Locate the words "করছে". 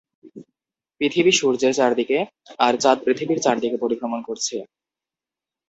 4.27-4.55